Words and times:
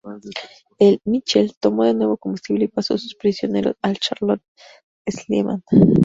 El 0.79 0.99
"Michel" 1.05 1.53
tomó 1.59 1.85
de 1.85 1.93
nuevo 1.93 2.17
combustible 2.17 2.65
y 2.65 2.69
pasó 2.69 2.97
sus 2.97 3.13
prisioneros 3.13 3.75
al 3.83 3.99
"Charlotte 3.99 4.41
Schliemann". 5.07 5.61